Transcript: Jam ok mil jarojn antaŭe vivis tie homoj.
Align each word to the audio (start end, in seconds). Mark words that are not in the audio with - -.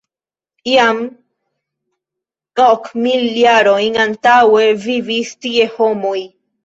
Jam 0.69 1.01
ok 2.67 2.89
mil 3.03 3.27
jarojn 3.43 4.01
antaŭe 4.07 4.67
vivis 4.87 5.39
tie 5.47 5.69
homoj. 5.77 6.19